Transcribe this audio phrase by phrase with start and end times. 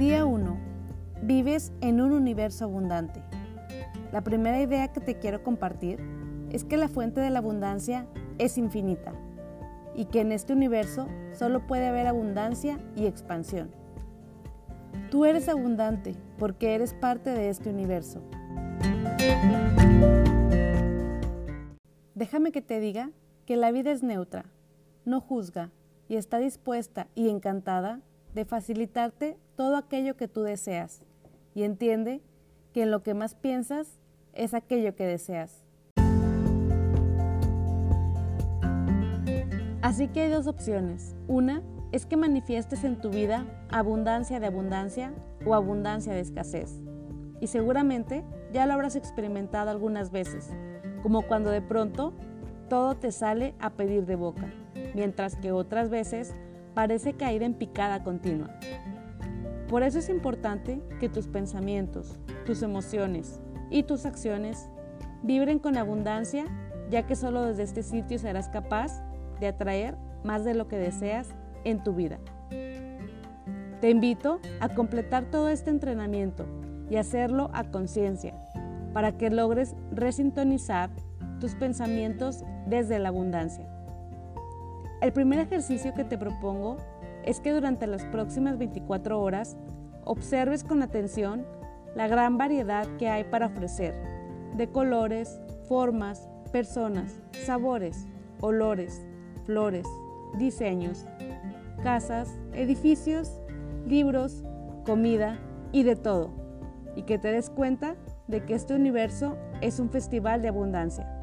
[0.00, 0.56] Día 1.
[1.24, 3.22] Vives en un universo abundante.
[4.12, 6.00] La primera idea que te quiero compartir
[6.48, 8.06] es que la fuente de la abundancia
[8.38, 9.12] es infinita
[9.94, 13.72] y que en este universo solo puede haber abundancia y expansión.
[15.10, 18.22] Tú eres abundante porque eres parte de este universo.
[22.14, 23.10] Déjame que te diga
[23.44, 24.46] que la vida es neutra,
[25.04, 25.70] no juzga
[26.08, 28.00] y está dispuesta y encantada
[28.34, 31.02] de facilitarte todo aquello que tú deseas
[31.54, 32.22] y entiende
[32.72, 33.98] que en lo que más piensas
[34.32, 35.64] es aquello que deseas.
[39.82, 41.16] Así que hay dos opciones.
[41.26, 45.12] Una es que manifiestes en tu vida abundancia de abundancia
[45.44, 46.80] o abundancia de escasez.
[47.40, 50.50] Y seguramente ya lo habrás experimentado algunas veces,
[51.02, 52.12] como cuando de pronto
[52.68, 54.52] todo te sale a pedir de boca,
[54.94, 56.34] mientras que otras veces
[56.74, 58.50] parece caer en picada continua.
[59.68, 63.40] Por eso es importante que tus pensamientos, tus emociones
[63.70, 64.68] y tus acciones
[65.22, 66.44] vibren con abundancia,
[66.90, 69.02] ya que solo desde este sitio serás capaz
[69.38, 71.28] de atraer más de lo que deseas
[71.64, 72.18] en tu vida.
[73.80, 76.46] Te invito a completar todo este entrenamiento
[76.90, 78.34] y hacerlo a conciencia
[78.92, 80.90] para que logres resintonizar
[81.38, 83.66] tus pensamientos desde la abundancia.
[85.00, 86.76] El primer ejercicio que te propongo
[87.24, 89.56] es que durante las próximas 24 horas
[90.04, 91.46] observes con atención
[91.94, 93.94] la gran variedad que hay para ofrecer
[94.56, 98.06] de colores, formas, personas, sabores,
[98.40, 99.06] olores,
[99.46, 99.86] flores,
[100.38, 101.06] diseños,
[101.82, 103.40] casas, edificios,
[103.86, 104.44] libros,
[104.84, 105.38] comida
[105.72, 106.30] y de todo.
[106.94, 107.96] Y que te des cuenta
[108.28, 111.19] de que este universo es un festival de abundancia.